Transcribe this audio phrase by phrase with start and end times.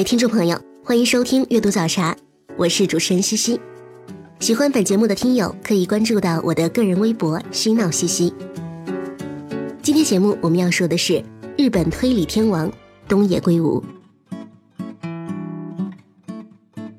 [0.00, 2.16] 位听众朋友，欢迎收听阅读早茶，
[2.56, 3.60] 我是主持人西西。
[4.38, 8.32] 喜欢本节目的听友可以关注到我的个人微博“嬉闹西西”。
[9.82, 11.22] 今天节目我们要说的是
[11.58, 12.72] 日本推理天王
[13.06, 13.84] 东野圭吾。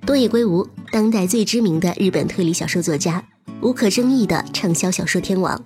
[0.06, 3.23] 东野圭吾，当代最知名的日本推理小说作家，
[3.64, 5.59] 无可争议的畅销小说天王。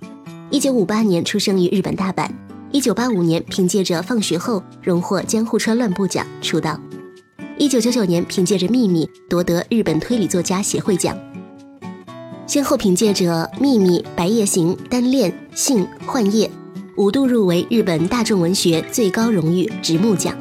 [0.50, 2.30] 一九五八年出生于日本大阪，
[2.72, 6.80] 一九八五年凭借着《放学后》荣获江户川乱步奖出道。
[7.58, 11.16] 一九九九年，凭借着《秘密》夺得日本推理作家协会奖，
[12.46, 16.46] 先后凭借着《秘密》《白夜行》《单恋》《性》《幻夜》，
[16.98, 20.36] 五度入围日本大众文学最高荣誉直木奖。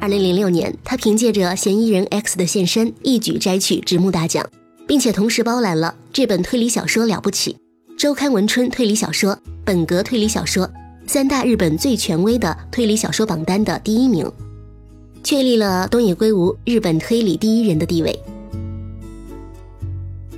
[0.00, 4.48] 二零零六年，他凭借着《嫌疑人 X 的现身》一举摘取直木大奖，
[4.88, 7.58] 并且同时包揽了这本推理小说了不起、
[7.98, 10.68] 周刊文春推理小说、本格推理小说。
[11.06, 14.30] 三大日本最权威的推理小说榜单的第一名，
[15.22, 18.18] 确立了东野圭吾日本推理第一人的地位。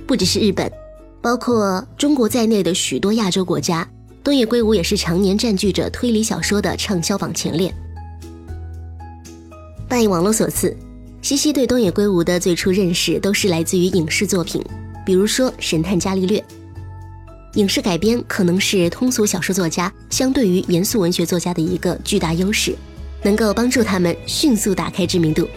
[0.05, 0.69] 不只是日本，
[1.21, 3.87] 包括中国在内的许多亚洲国家，
[4.23, 7.73] 东野圭吾也是常年占据着推理小说的畅销榜前列。
[9.87, 10.75] 拜网络所赐，
[11.21, 14.61] 西西对东野圭吾的最初认识都是来自于影视作品，
[15.05, 16.39] 比如说《神探伽利略》。
[17.55, 22.75] 影视改编可能是通俗小说作家相对于严肃文学作家的一个巨大优势，
[23.23, 25.47] 能够帮助他们迅速打开知名度。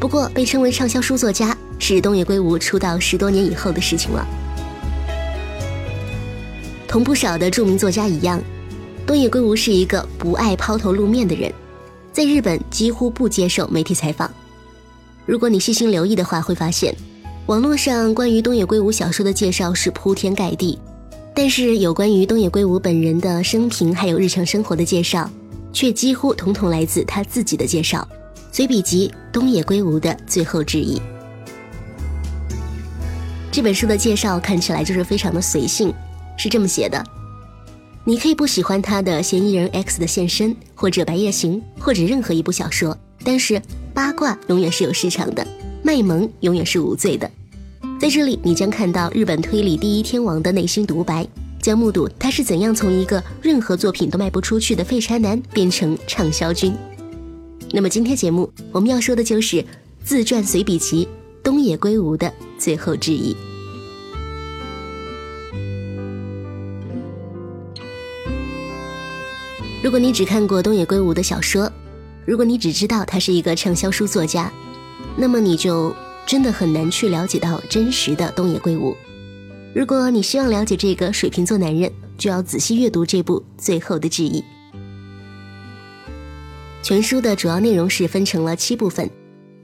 [0.00, 4.26] 不过，被称为畅销书作家是东野圭吾出道十多年以后的事情了。
[6.88, 8.42] 同不少的著名作家一样，
[9.06, 11.52] 东野圭吾是一个不爱抛头露面的人，
[12.12, 14.28] 在日本几乎不接受媒体采访。
[15.26, 16.92] 如果你细心留意的话，会发现
[17.46, 20.76] 网络上关于东野圭吾小说的介绍是铺天盖地。
[21.36, 25.28] 但是有关于东野圭吾本人的生平还有日常生活的介绍，
[25.72, 28.06] 却几乎统统来自他自己的介绍。
[28.52, 30.96] 随笔集《东野圭吾的最后致意》
[33.50, 35.92] 这本书的介绍看起来就是非常的随性，
[36.38, 37.04] 是这么写的：
[38.04, 43.60] 你可以不喜欢他的《嫌疑人 X 的现身》或者《白夜行》或者任何一部小说，但是
[43.92, 45.44] 八卦永远是有市场的，
[45.82, 47.28] 卖萌永远是无罪的。
[48.00, 51.26] 在这里，你将看到日本推理第一天王的内心独白，
[51.62, 56.74] 将目睹他是怎样从一个任何作品都卖不出去的废柴男变成畅销君。
[57.72, 59.64] 那么今天节目我们要说的就是
[60.04, 61.08] 自传随笔集
[61.42, 63.34] 东野圭吾的最后致意。
[69.82, 71.72] 如果你只看过东野圭吾的小说，
[72.26, 74.52] 如果你只知道他是一个畅销书作家，
[75.16, 75.94] 那么你就。
[76.26, 78.96] 真的很难去了解到真实的东野圭吾。
[79.74, 84.40] 如果你希望了解这个水瓶座男人，就要仔细阅读这部《最后的记忆》。
[86.82, 89.10] 全书的主要内容是分成了七部分：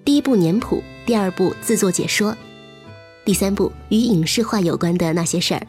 [0.04, 2.36] 第一部年谱，第二部自作解说，
[3.24, 5.66] 第三部与影视化有关的那些事儿，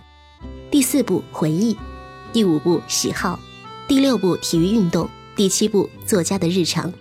[0.72, 1.78] 第四部回忆，
[2.34, 3.40] 第五部喜好，
[3.88, 6.92] 第六部体育运动，第七部作家的日常，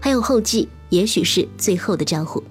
[0.00, 2.42] 还有后记，也许是最后的招呼。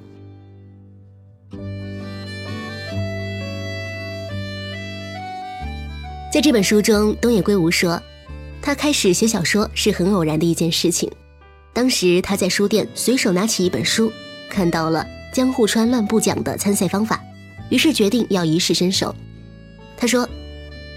[6.36, 7.98] 在这本书中，东野圭吾说，
[8.62, 11.10] 他开始写小说是很偶然的一件事情。
[11.72, 14.12] 当时他在书店随手拿起一本书，
[14.50, 17.24] 看到了江户川乱步奖的参赛方法，
[17.70, 19.16] 于是决定要一试身手。
[19.96, 20.28] 他说，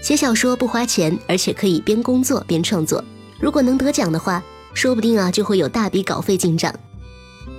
[0.01, 3.01] 写小说不花钱，而且可以边工作边创作。
[3.39, 6.75] 如果能得奖的话，说不定啊就会有大笔稿费进账。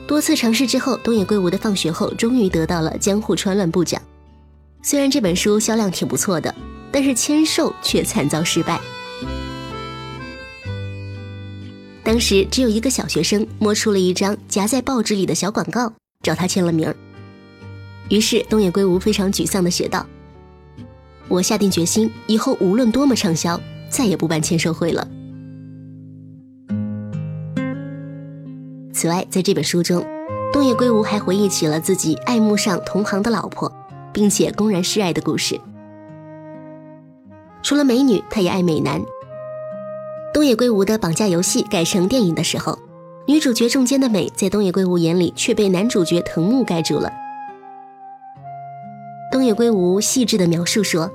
[0.06, 4.02] 多次尝试之后，东野圭吾的《放学后》终于得到了江户川乱步奖。
[4.82, 6.54] 虽然这本书销量挺不错的。
[6.92, 8.80] 但是签售却惨遭失败。
[12.02, 15.92] 当时只有一个小学生摸出了一张夹在报纸里的小广告，
[16.22, 16.92] 找他签了名。
[18.08, 20.04] 于是东野圭吾非常沮丧地写道
[21.28, 25.06] ：“我下定决心，以后无论多么畅销，再也不办签售会了。”
[28.92, 30.04] 此外，在这本书中，
[30.52, 33.72] 东野圭吾还回忆起了自己爱慕上同行的老婆，
[34.12, 35.60] 并且公然示爱的故事。
[37.62, 39.02] 除了美女，他也爱美男。
[40.32, 42.78] 东野圭吾的《绑架游戏》改成电影的时候，
[43.26, 47.12] 女主角中间的美，在东野圭吾眼里却被男主角藤木盖住了。
[49.32, 51.10] 东野圭吾细致的描述说：“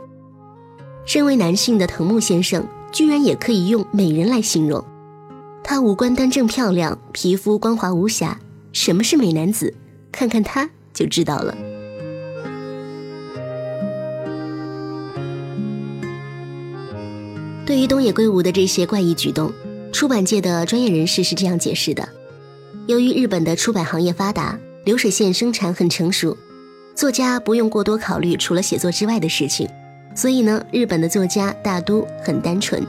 [1.06, 4.84] 身为男性的藤木先生，居然也可以用美人来形容。
[5.64, 8.40] 他五官端正漂亮，皮肤光滑无瑕。
[8.72, 9.74] 什么是美男子？
[10.12, 11.56] 看看他就知道了。”
[17.66, 19.52] 对于东野圭吾的这些怪异举动，
[19.92, 22.08] 出版界的专业人士是这样解释的：
[22.86, 26.38] 由于日本的出版行业发达，流水线生产很成熟。
[26.94, 29.68] 作家不用过多考虑除了写作之外的事情，
[30.16, 32.86] 所以呢，日本的作家大都很单纯。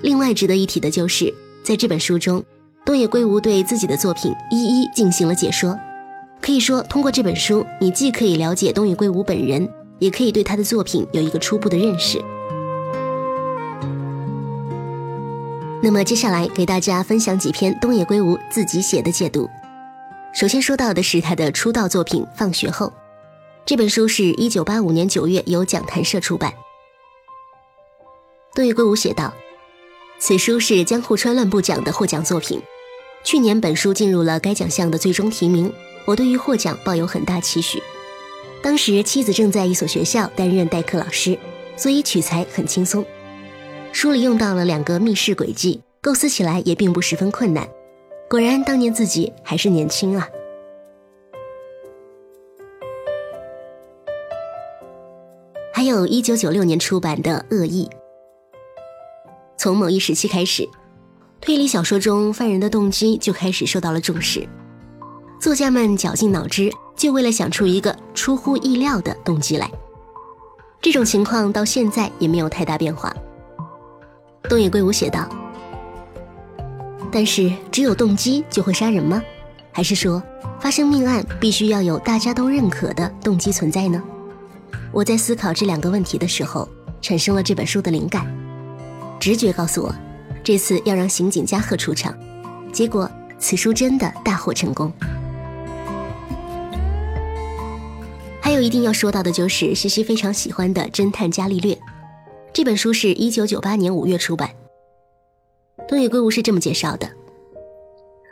[0.00, 2.42] 另外值得一提的就是，在这本书中，
[2.86, 5.78] 东野圭吾对自己的作品一一进行了解说。
[6.40, 12.22] 可以说，通过这本书，你既可以了解东野圭吾本人，也可以对他的作品有一个初步的认识。
[15.82, 19.48] 那么接下来给大家分享几篇东野圭吾自己写的解读。
[20.34, 22.86] 首先说到的是他的出道作品《放学后》，
[23.64, 26.52] 这本书是一九八五年九月由讲谈社出版。
[28.54, 29.32] 东野圭吾写道
[30.18, 32.60] ：“此书是江户川乱步奖的获奖作品，
[33.22, 35.72] 去年本书进入了该奖项的最终提名，
[36.04, 37.82] 我对于获奖抱有很大期许。
[38.66, 41.38] 当时妻子正在一所学校担任代课老师，
[41.76, 43.06] 所以取材很轻松。”
[43.94, 47.64] 书里用到了两个密室轨迹，构思起来也并不十分困难。
[48.28, 50.28] 果然，当年自己还是年轻啊。
[55.72, 57.84] 还有一九九六年出版的《恶意》，
[59.56, 60.68] 从某一时期开始，
[61.40, 64.44] 推理小说中犯人的动机就开始受到了重视，
[65.38, 69.70] 作家们绞尽脑汁，就为了想出一个出乎意料的动机来。
[70.80, 73.14] 这种情况到现在也没有太大变化。
[74.48, 75.28] 东野圭吾写道
[77.12, 79.22] ：“但是，只有动机就会杀人吗？
[79.72, 80.22] 还是说，
[80.58, 84.02] 发生命案必须要有大家都认可的动机存在呢？”
[84.90, 86.66] 我在思考这两个问题的时候，
[87.02, 88.26] 产生了这本书的灵感。
[89.20, 89.94] 直觉告诉我，
[90.42, 92.14] 这次要让刑警加贺出场。
[92.72, 94.90] 结果，此书真的大获成功。
[98.46, 101.74] 还有一定要说到的就是西西非常喜欢的《侦探伽利略》。
[102.52, 104.48] 这本书是一九九八年五月出版。
[105.88, 107.10] 东野圭吾是这么介绍的：“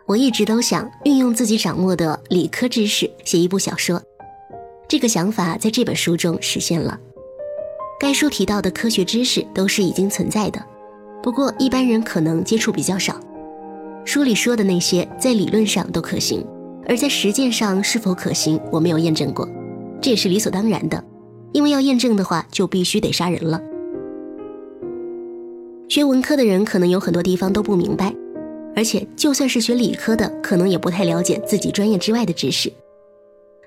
[0.07, 4.01] 我一直都想运用自己掌握的理科知识写一部小说，
[4.87, 6.97] 这个想法在这本书中实现了。
[7.99, 10.65] 该书提到的科学知识都是已经存在的，
[11.25, 13.19] 不过一般人可能接触比较少。
[14.05, 16.47] 书里说的那些在理论上都可行，
[16.87, 19.49] 而在实践上是否可行，我没有验证过，
[20.05, 21.03] 这也是理所当然的，
[21.55, 23.59] 因为要验证的话，就必须得杀人了。”
[25.89, 28.15] 学文科的人可能有很多地方都不明白，
[28.77, 32.71] 而且就算是学理科的，可能也不太了解自己专业之外的知识。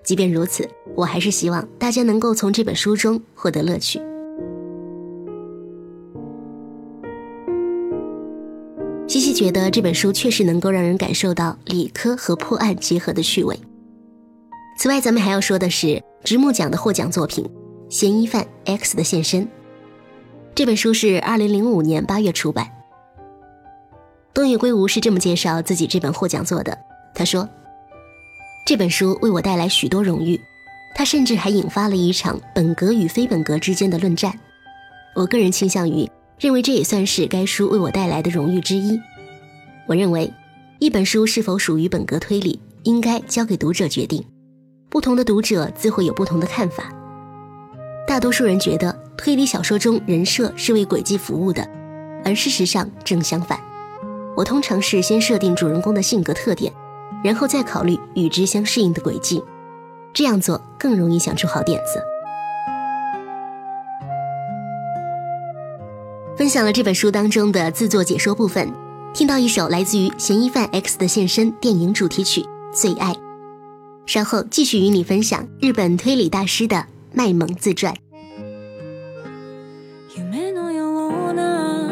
[0.03, 3.99] 即便如此，我还是希望大家能够从这本书中获得乐趣。
[9.07, 13.59] 西西觉得这本书确实能够让人感受到理科和破案结合的趣味。
[14.77, 17.43] 此外，咱们还要说的是直木奖的获奖作品
[17.89, 19.43] 《嫌疑犯 X 的现身》。
[20.53, 22.69] 这本书是二零零五年八月出版。
[24.33, 26.77] 东野圭吾是这么介绍自己这本获奖作的：
[27.13, 27.47] 他说，
[28.65, 30.39] 这本书为我带来许多荣誉，
[30.95, 34.37] 他甚至还引发了一场本格与非本格之间的论战。
[35.15, 38.99] 我个人倾向于认为这也算是该书为我带来的荣誉之一。
[39.87, 40.31] 我认为，
[40.79, 44.23] 一本书是否属于本格推理，应该交给读者决定，
[44.89, 46.85] 不同的读者自会有不同的看法。
[48.07, 51.67] 大多数人觉得推理小说中人设是为轨迹服务的，
[52.23, 53.59] 而事实上正相反。
[54.35, 56.71] 我通常是先设定主人公的性格特点，
[57.23, 59.43] 然后再考虑与之相适应的轨迹，
[60.13, 62.01] 这样做更容易想出好点子。
[66.37, 68.71] 分享了这本书当中的自作解说部分，
[69.13, 72.41] 听到一首来自于《嫌疑犯 X 的现身》电影主题曲
[72.71, 73.11] 《最爱》，
[74.06, 76.92] 稍后继续与你分享日本推理大师的。
[77.14, 77.94] 卖萌自传。
[80.16, 81.90] 夢のような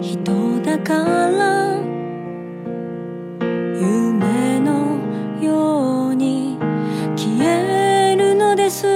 [0.00, 1.80] 人だから
[3.80, 4.98] 夢の
[5.40, 6.58] ように
[7.16, 8.86] 消えるのです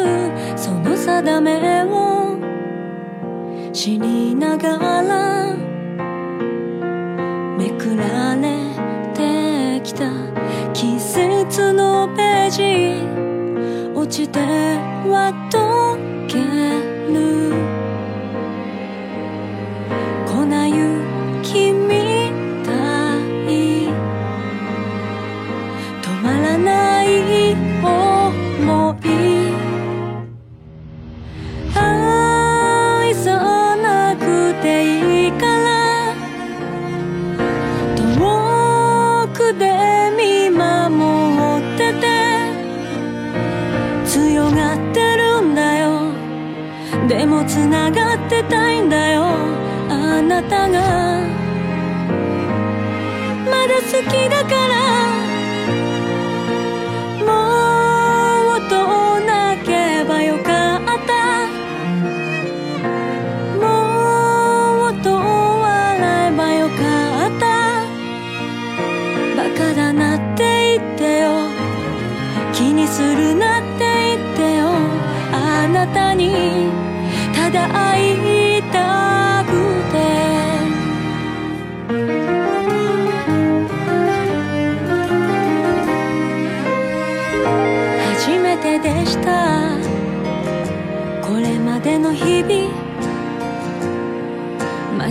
[0.57, 2.37] その定めを
[3.73, 5.57] 知りながら
[7.57, 8.56] めくられ
[14.10, 15.34] ちでは
[47.38, 49.24] もつながってたいんだよ。
[49.90, 51.22] あなたが。
[53.46, 54.67] まだ好きだから。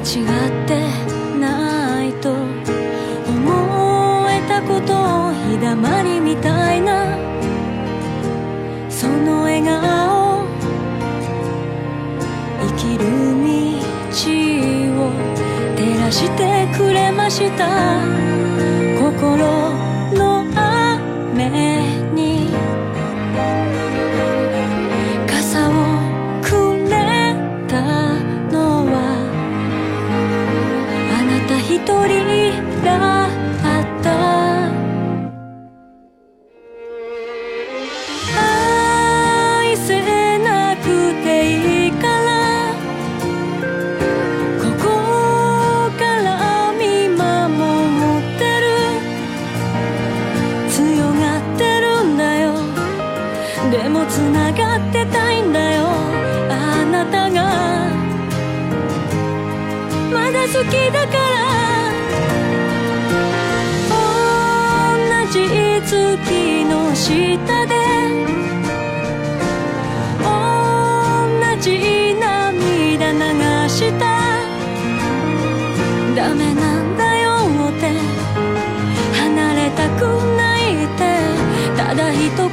[0.06, 0.24] 違っ
[0.68, 0.78] て
[1.40, 2.44] ないと思
[4.30, 7.18] えたことを日だまりみたいな。
[8.88, 10.46] その笑顔。
[12.60, 14.22] 生きる道
[15.02, 15.10] を
[15.74, 18.35] 照らしてくれました。
[73.76, 73.90] して
[76.14, 77.28] ダメなんだよ
[77.68, 77.92] って。
[79.20, 81.02] 離れたくないって。
[81.76, 82.48] ただ一言。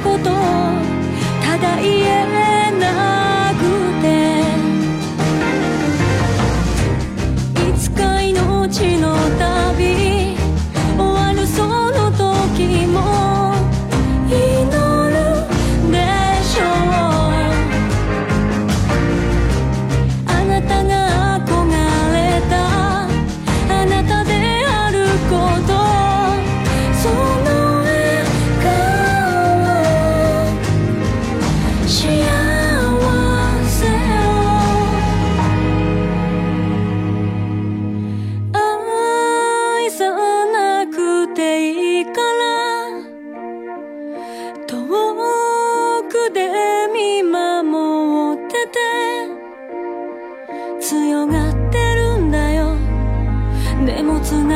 [1.42, 2.43] ただ言え。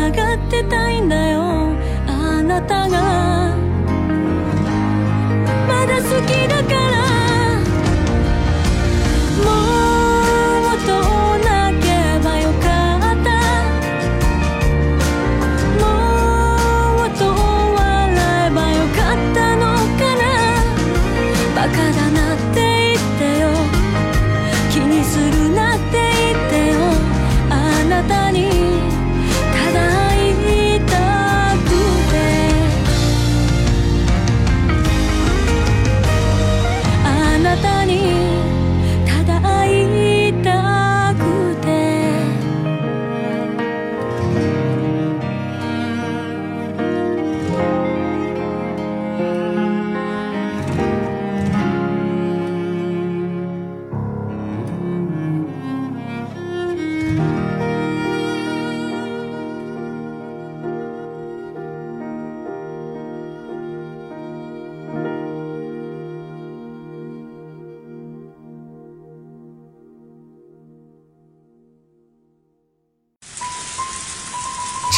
[0.09, 1.43] 繋がってたいんだよ。
[2.07, 3.55] あなたが。
[5.69, 7.08] まだ好きだから。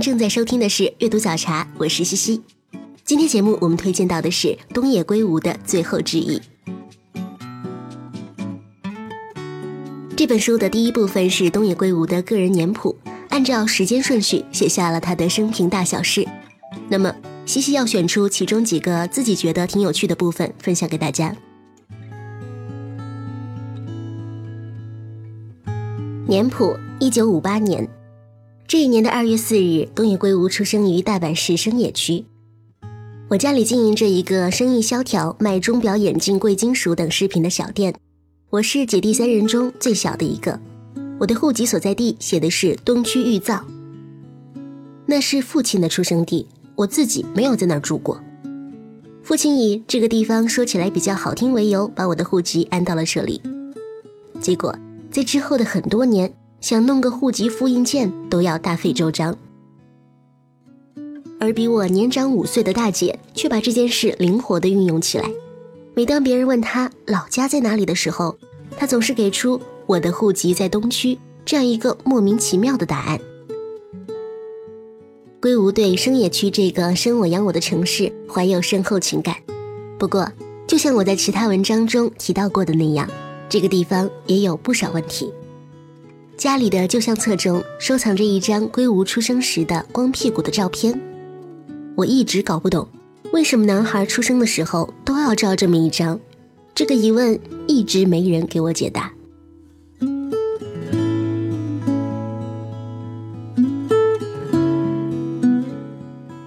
[0.00, 2.40] 正在收听的是《阅读早茶》，我是西西。
[3.04, 6.40] 今天节目我们推荐到的是东野圭吾的《最后之意》。
[10.16, 12.96] 这本书的第一部分是东野圭吾的个人年谱，
[13.28, 16.26] 按照时间顺序写下了他的生平大小事。
[16.88, 17.14] 那么，
[17.44, 21.36] 西西要选出其中几个自己觉得挺有趣的部分，分享给大家。
[26.26, 27.86] 年谱，一九五八年，
[28.70, 32.24] 这一年的二月四日，东野圭吾出生于大阪市生野区。
[33.26, 37.92] 我家里经营着一个生意萧条、卖钟表、眼镜、贵金属等饰品的小店。
[38.48, 40.56] 我是姐弟三人中最小的一个。
[41.18, 43.64] 我的户籍所在地写的是东区玉造，
[45.04, 46.46] 那是父亲的出生地。
[46.76, 48.22] 我自己没有在那儿住过。
[49.24, 53.42] 父亲以这个地方说起来比较好听为由，把我的户籍安到了这里。
[54.40, 54.72] 结果
[55.10, 59.36] 在之后的很多年，想弄个户籍复印件都要大费周章。
[61.38, 65.30] 而比我年长五岁的大姐却把这件事灵活地运用起来。
[65.94, 68.36] 每当别人问她老家在哪里的时候，
[68.76, 73.18] 她总是给出我的户籍在东区这样一个莫名其妙的答案。
[75.40, 79.34] 龟吾对生野区这个生我养我的城市怀有深厚情感。
[79.98, 80.30] 不过，
[80.66, 83.08] 就像我在其他文章中提到过的那样，
[83.48, 85.32] 这个地方也有不少问题。
[86.40, 90.98] 家里的旧相册中收藏着一张龟吾出生时的光屁股的照片。
[91.94, 92.88] 我一直搞不懂，
[93.30, 96.18] 为什么男孩出生的时候都要照这么一张？
[96.74, 99.12] 这个疑问一直没人给我解答。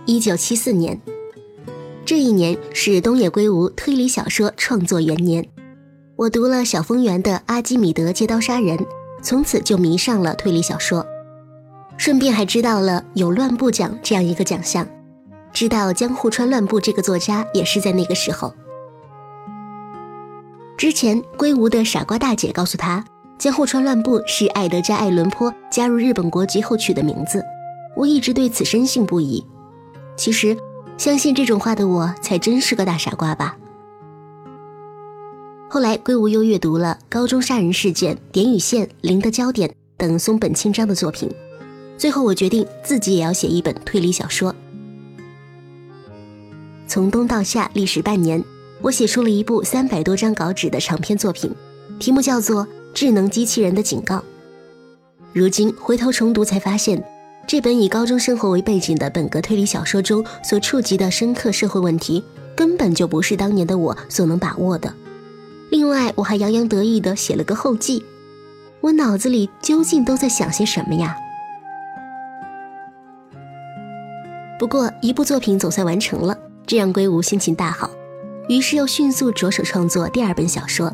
[0.07, 0.99] 一九七四年，
[2.03, 5.47] 这一年是东野圭吾推理小说创作元年。
[6.15, 8.75] 我读了小丰原的《阿基米德借刀杀人》，
[9.23, 11.05] 从此就迷上了推理小说，
[11.97, 14.85] 顺便还知道了有乱步奖这样一个奖项。
[15.53, 18.53] 知道江户川乱步这个作家也是在那个时候。
[20.75, 23.05] 之前龟吾的傻瓜大姐告诉他，
[23.37, 27.41] 江户川乱步是爱德加·爱伦坡加入日本国籍后取的名字。
[27.95, 29.45] 我一直对此深信不疑。
[30.17, 30.57] 其实，
[30.97, 33.55] 相信这种话的我才真是个大傻瓜吧。
[35.73, 41.27] 后来，龟吾又阅读了《高中杀人事件》《点与线》《零的焦点》等松本清张的作品，
[41.97, 44.53] 最后我决定自己也要写一本推理小说。
[46.87, 48.43] 从冬到夏，历时半年，
[48.83, 51.51] 我写出了一部三百多张稿纸的长篇作品，
[51.97, 54.17] 题目叫做《智能机器人的警告》。
[55.33, 57.03] 如今回头重读，才发现，
[57.47, 62.23] 这本以高中生活为背景的本格推理小说中所触及的深刻社会问题，
[62.55, 64.93] 根本就不是当年的我所能把握的。
[65.73, 68.05] 另外，我还洋洋得意地写了个后记，
[68.79, 71.17] 我脑子里究竟都在想些什么呀？
[74.59, 76.37] 不过，一部作品总算完成了。
[76.67, 77.89] 这让龟吾心情大好，
[78.47, 80.93] 于是又迅速着手创作第二本小说。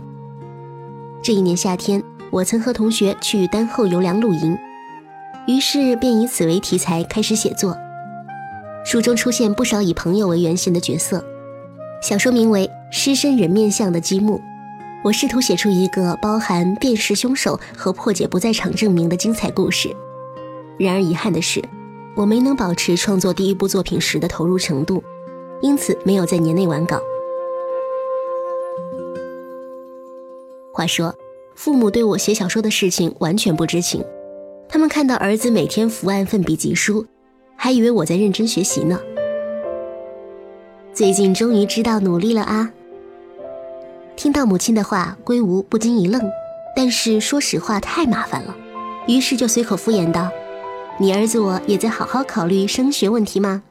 [1.22, 4.58] 这一年夏天，我曾和同学去丹后游梁露营，
[5.46, 7.76] 于是便以此为题材开始写作。
[8.86, 11.22] 书中出现不少以朋友为原型的角色。
[12.02, 14.38] 小说名为《狮身人面像的积木》，
[15.04, 19.96] 我试图写出一个包含辨识凶手和破解不在场证明的精彩故事。
[20.78, 21.64] 然而遗憾的是，
[22.16, 25.04] 我没能保持创作第一部作品时的投入程度。
[25.62, 27.02] 因此没有在年内完稿。
[30.72, 31.14] 话说，
[31.54, 34.02] 父母对我写小说的事情完全不知情，
[34.70, 37.06] 他们看到儿子每天伏案奋笔疾书，
[37.58, 38.98] 还以为我在认真学习呢。
[40.94, 42.72] 最近终于知道努力了啊！
[44.19, 46.21] 听到母亲的话，龟吾不禁一愣，
[46.75, 48.53] 但是说实话太麻烦了，
[49.08, 50.29] 于是就随口敷衍道
[50.99, 53.63] ：“你儿子我也在好好考虑升学问题吗？”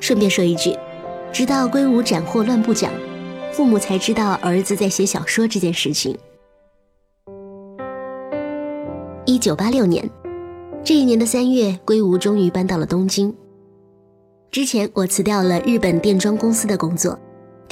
[0.00, 0.74] 顺便说一句，
[1.30, 2.90] 直到龟吾斩获乱步奖，
[3.52, 6.16] 父母才知道儿子在写小说这件事情。
[9.26, 10.08] 一九八六年，
[10.82, 13.36] 这一年的三月，龟吾终于搬到了东京。
[14.50, 17.18] 之前我辞掉了日本电装公司的工作，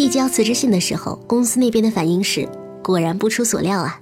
[0.00, 2.48] 递交辞职信的时候，公司那边的反应是，
[2.82, 4.00] 果然不出所料啊。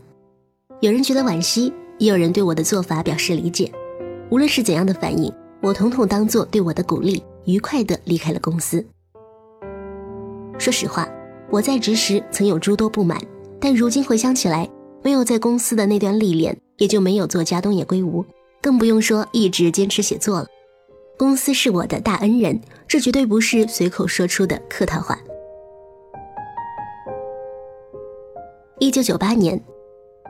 [0.78, 3.68] 有人觉得惋惜，也有人对我的做法表示理解。
[4.30, 7.20] 无论是怎样的反应，我统统当做对我的鼓励。
[7.46, 8.86] 愉快地离开了公司。
[10.56, 11.08] 说实话，
[11.50, 13.20] 我在职时曾有诸多不满，
[13.58, 14.70] 但如今回想起来，
[15.02, 18.24] 没有在公司的那段历练，也就没有作家东野圭吾，
[18.62, 20.46] 更不用说一直坚持写作了。
[21.18, 25.18] 公司是我的大恩人，这绝对不是随口说出的客套话。
[28.80, 29.60] 一九九八年，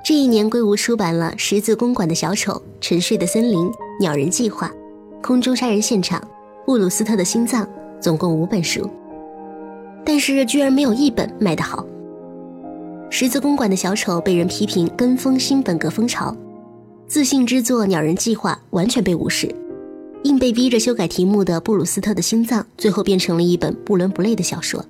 [0.03, 3.59] 这一年，圭吾出版了《十字公馆的小丑》《沉睡的森林》
[4.01, 4.69] 《鸟人计划》
[5.23, 6.19] 《空中杀人现场》。
[6.65, 7.69] 布鲁斯特的心脏，
[8.01, 8.89] 总共五本书，
[10.03, 11.85] 但是居然没有一本卖得好。
[13.11, 16.35] 十字公馆的小丑被人批评跟风新本格风潮，
[17.07, 19.55] 自信之作《鸟人计划》完全被无视，
[20.23, 24.83] 硬被逼着修改题目的布鲁斯特的心脏，最后变成了一本不伦不类的小说。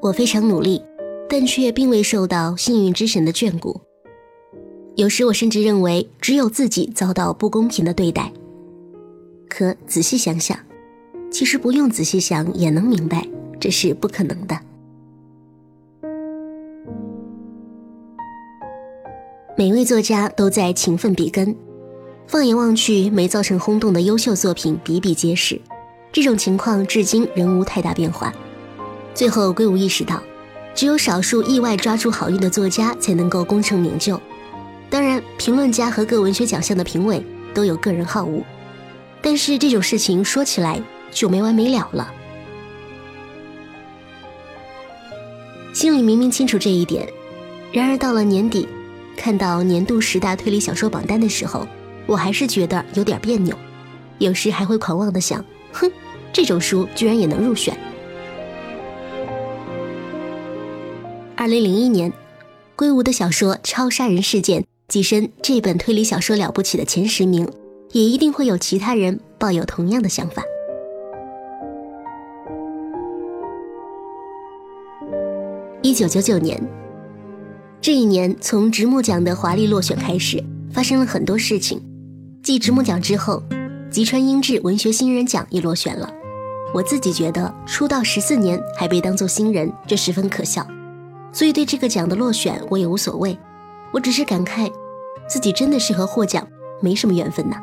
[0.00, 0.82] 我非常努力，
[1.32, 3.80] 但却并未受到幸运之神的眷顾。
[4.96, 8.30] 有时我甚至认为只有自己遭到不公平的对待。
[9.48, 10.58] 可仔细想想，
[11.30, 13.26] 其实不用仔细想也能明白，
[13.58, 14.60] 这是不可能的。
[19.56, 21.56] 每位作家都在勤奋笔耕，
[22.26, 25.58] 放眼望去，没造成轰动的优秀作品比比皆是。
[26.12, 28.30] 这种情况至今仍无太大变化。
[29.14, 30.22] 最后，归无意识到，
[30.74, 34.20] 只有少数意外抓住好运的作家才能够功成名就。
[34.88, 38.42] 当然，评论家和各文学奖项的评委都有个人好恶，
[39.22, 42.12] 但是这种事情说起来就没完没了了。
[45.72, 47.08] 心里明明清楚这一点，
[47.72, 48.68] 然而到了年底，
[49.16, 51.66] 看到年度十大推理小说榜单的时候，
[52.06, 53.56] 我还是觉得有点别扭，
[54.18, 55.90] 有时还会狂妄的想：哼，
[56.32, 57.74] 这种书居然也能入选。
[61.42, 62.12] 二零零一年，
[62.76, 67.48] 归无的小说《超杀人事件》跻身这本推理小说了不起的前十名，
[67.90, 70.40] 也一定会有其他人抱有同样的想法。
[75.82, 76.62] 一九九九年，
[77.80, 80.40] 这一年从直木奖的华丽落选开始，
[80.72, 81.82] 发生了很多事情。
[82.40, 83.42] 继直木奖之后，
[83.90, 86.08] 吉川英治文学新人奖也落选了。
[86.72, 90.64] 我自己觉得，出道十四年还被当作新人，这十分可笑。
[91.32, 93.38] 所以对这个奖的落选我也无所谓，
[93.92, 94.70] 我只是感慨，
[95.26, 96.46] 自己真的是和获奖
[96.80, 97.56] 没什么缘分呢。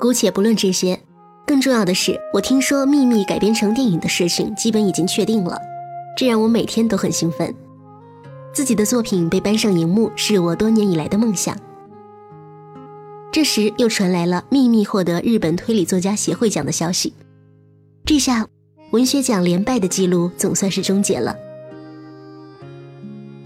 [0.00, 0.98] 姑且不论这些，
[1.46, 5.58] 更重要的是，我听说《秘密》改编成电影的事情基本已经确定了，
[6.16, 7.54] 这让我每天都很兴奋。
[8.52, 11.56] 自己的作品被搬上荧幕是我多年以来的梦想。
[13.30, 17.12] 这时又传来了《秘密》获得日本推理作家协会奖的消息，
[18.04, 18.46] 这下
[18.92, 21.36] 文学奖连败的记录总算是终结了。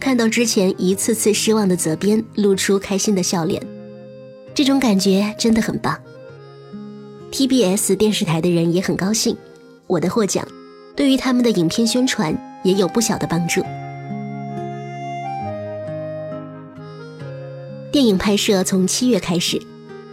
[0.03, 3.65] 看到之前一次次失望的责编露出开心的笑脸，
[4.53, 5.97] 这种感觉真的很棒。
[7.31, 9.37] TBS 电视台的人也很高兴，
[9.87, 10.45] 我的获奖
[10.97, 13.63] 对于他们的影片宣传也有不小的帮助。
[17.93, 19.63] 电影拍摄从七月开始，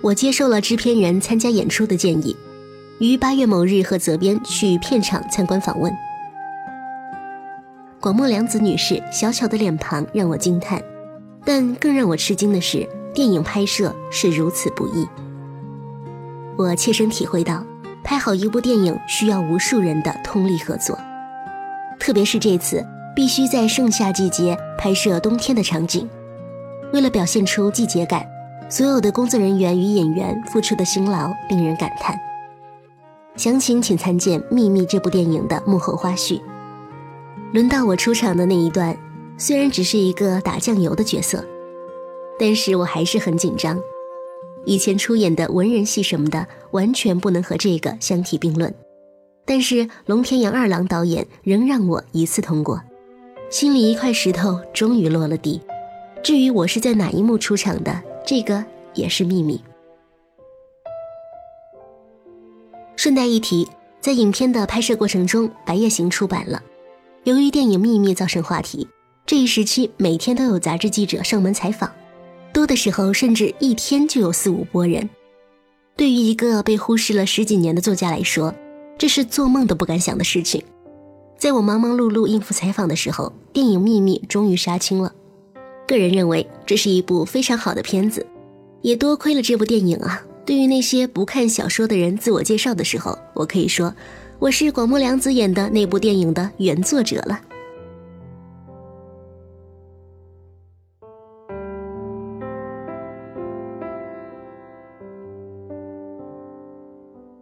[0.01, 2.35] 我接受了制片人参加演出的建议，
[2.99, 5.91] 于八月某日和责编去片场参观访问。
[8.01, 10.81] 广末凉子女士小巧的脸庞让我惊叹，
[11.43, 15.05] 但更让我吃惊的是，电影拍摄是如此不易。
[16.57, 17.61] 我切身体会到，
[18.01, 20.97] 拍好一部电影需要无数人的通力合作，
[21.99, 26.09] 特别是这次必须在盛夏季节拍摄冬天的场景，
[26.93, 28.25] 为了表现出季节感，
[28.69, 32.17] 所有的工作人员与演员付出的辛劳令人感叹。
[33.35, 36.41] 详情请参见《秘密》这部电影的幕后花絮。
[37.51, 38.95] 轮到我出场的那一段，
[39.35, 41.43] 虽然只是一个打酱油的角色，
[42.37, 43.81] 但是我还是很紧张。
[44.65, 48.71] 以前出演的文人戏什么的，完全不能和这个相提并论。
[49.45, 52.79] 但是龙田洋二郎导演仍让我一次通过，
[53.49, 55.59] 心里一块石头终于落了地。
[56.21, 59.59] 至于我是在哪一幕出场的，这个也是秘密。
[62.95, 63.67] 顺带一提，
[63.99, 66.61] 在影片的拍摄过程中，《白夜行》出版了。
[67.25, 68.87] 由于电影《秘密》造成话题，
[69.25, 71.91] 这一时期每天都有杂志记者上门采访，
[72.53, 75.09] 多的时候甚至一天就有四五拨人。
[75.97, 78.55] 对于一个被忽视了十几年的作家来说，
[78.97, 80.63] 这是做梦都不敢想的事情。
[81.37, 85.13] 在我忙忙碌碌应付采访的时候，电影《秘密》终于杀青了。
[85.85, 88.25] 个人认为这是一部非常好的片子，
[88.81, 90.23] 也多亏了这部电影啊。
[90.45, 93.93] 对于那些不看小说的人，自我介绍的时候，我可以说。
[94.39, 97.41] 我是广木凉子演的那部电影的原作者了。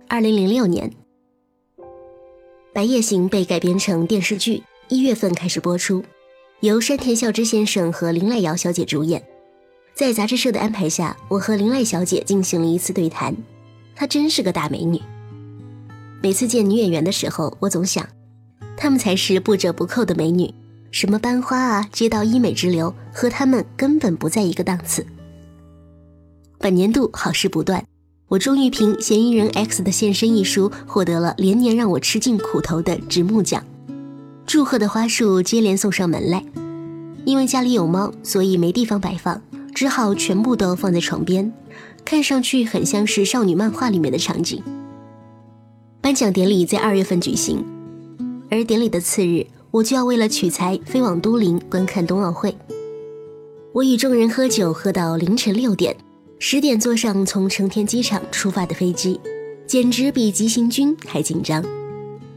[0.07, 0.89] 二零零六年，
[2.73, 6.03] 《白夜行》被改编成电视剧，一月份开始播出，
[6.62, 9.23] 由山田孝之先生和林濑遥小姐主演。
[9.93, 13.36] 在杂志社的安排下，我和林濑小姐进行了一次对谈，
[13.95, 14.99] 她真是个大美女。
[16.21, 18.08] 每次见女演员的时候，我总想，
[18.75, 20.53] 她们才是不折不扣的美女。
[20.89, 25.06] 什么班花啊，街道医美之流，和她们根本不在一个档次。
[26.58, 27.86] 本年度好事不断，
[28.30, 33.63] 我终于凭《嫌疑人 X 的现身》一书获得了连年让我吃尽苦头的直木奖。
[34.45, 36.43] 祝贺的花束接连送上门来，
[37.25, 39.41] 因为家里有猫，所以没地方摆放，
[39.75, 41.53] 只好全部都放在床边，
[42.03, 44.63] 看上去很像是少女漫画里面的场景。
[46.08, 47.65] 颁奖典礼在二月份举行，
[48.50, 52.56] 而典礼的次日，我就要为了取材飞往都灵观看冬奥会。
[53.74, 55.98] 我与众人喝酒，喝到凌晨六点，
[56.39, 59.20] 十点坐上从成田机场出发的飞机，
[59.67, 61.62] 简直比急行军还紧张。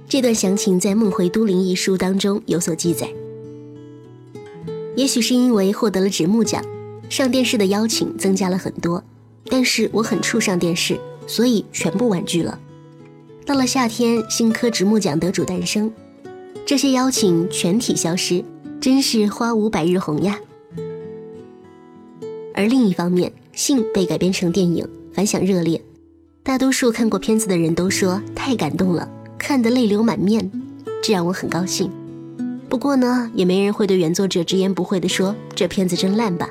[0.09, 3.09] 这段详情在《梦回都灵》一书当中有所记载。
[4.97, 6.61] 也许是因为获得了直木奖，
[7.09, 9.05] 上电视的邀请增加了很多，
[9.45, 12.59] 但是我很怵上电视，所以全部婉拒了。
[13.46, 15.92] 到了夏天，新科直木奖得主诞生，
[16.64, 18.44] 这些邀请全体消失，
[18.81, 20.38] 真是花无百日红呀。
[22.55, 25.83] 而另一方面，《信》被改编成电影，反响热烈，
[26.42, 30.50] 大多数看过片子的人都说太感动了，看得泪流满面，
[31.03, 31.90] 这让我很高兴。
[32.68, 36.48] 不过呢，也没人会对原作者直言不讳地说这片子真烂吧。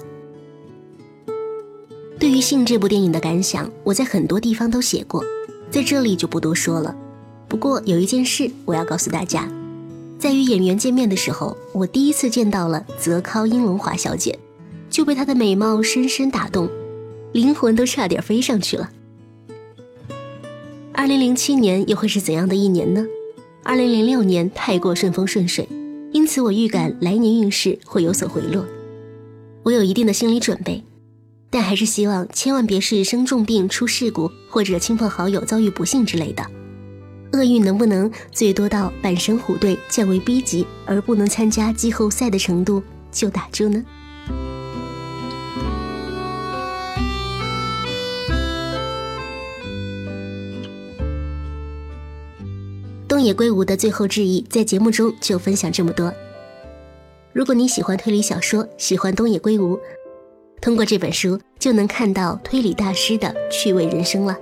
[2.19, 5.23] 对于《信》这部电影的感想，我在很多地方都写过，
[5.71, 6.95] 在这里就不多说了。
[7.47, 9.47] 不过有一件事我要告诉大家，
[10.17, 14.37] 在与演员见面的时候，我第一次见到了泽尻英龙华小姐。
[14.89, 16.67] 就被她的美貌深深打动，
[17.31, 18.89] 灵魂都差点飞上去了。
[20.91, 23.05] 二零零七年又会是怎样的一年呢？
[23.61, 25.69] 二零零六年太过顺风顺水，
[26.11, 28.65] 因此我预感来年运势会有所回落。
[29.61, 30.83] 我有一定的心理准备，
[31.51, 36.45] 但还是希望千万别是生重病、出事故，或者亲朋好友遭遇不幸之类的。
[37.33, 42.81] 厄运能不能最多到阪神虎队降为 B 级而不能参加季后赛的程度
[43.11, 43.83] 就打住呢？
[53.07, 56.13] 东野圭吾的最后致意，在节目中就分享这么多。
[57.33, 59.79] 如果你喜欢推理小说，喜欢东野圭吾，
[60.61, 64.37] 通过这本书就能看到推理大师的趣味人生了。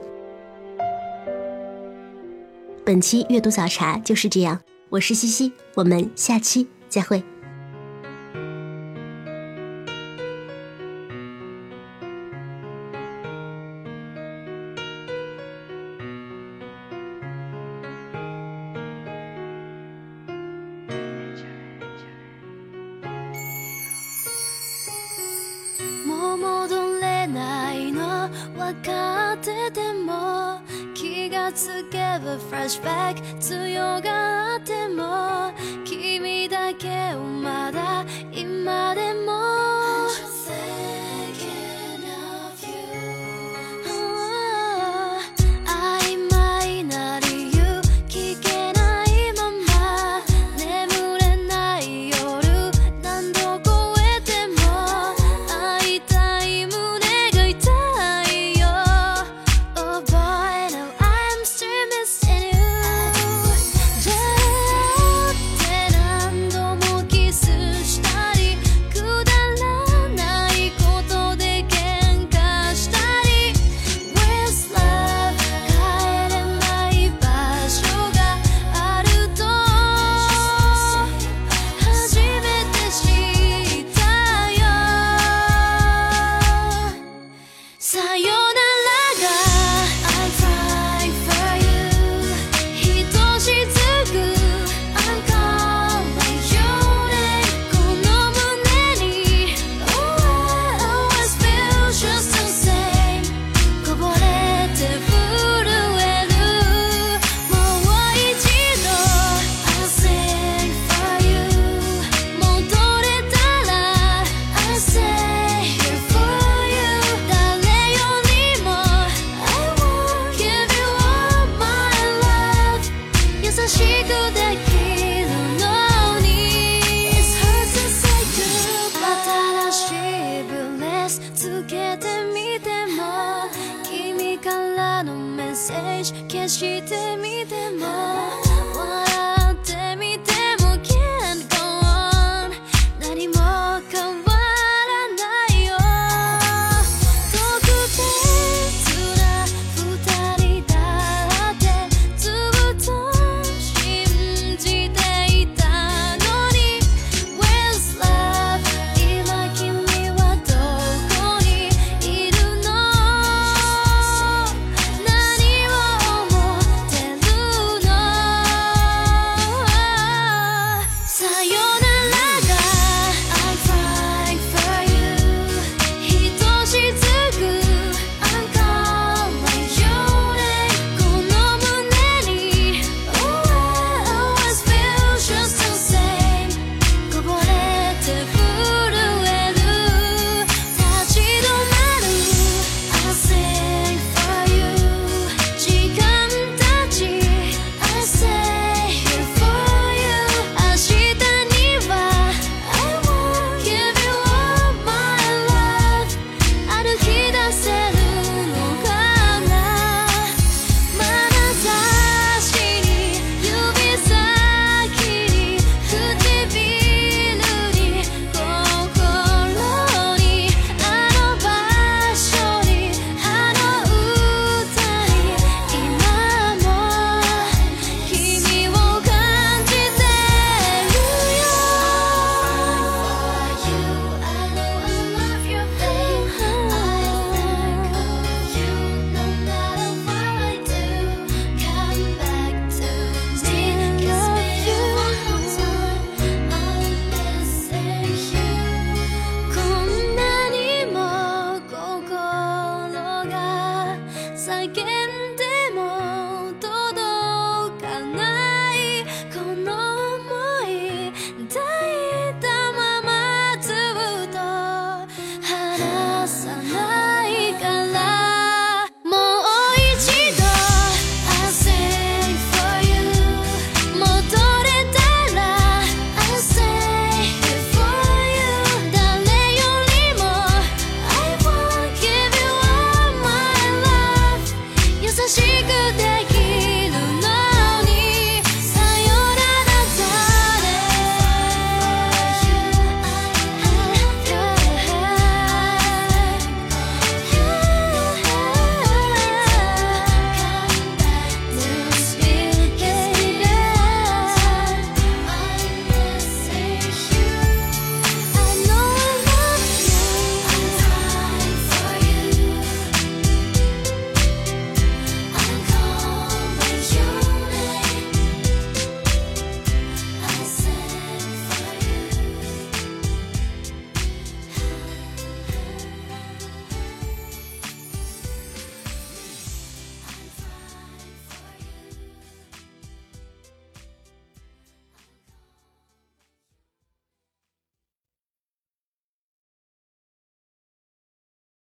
[2.83, 7.23] 本期阅读早茶就是这样，我是西西，我们下期再会。
[29.77, 30.59] ても
[30.95, 35.53] 気がつけばフラッシュバック強がっても
[35.85, 39.46] 君だけをまだ今でも